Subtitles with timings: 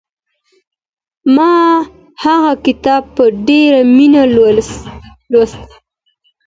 [1.35, 1.53] ما
[2.23, 4.23] هغه کتاب په ډېره مینه
[5.33, 5.61] لوست.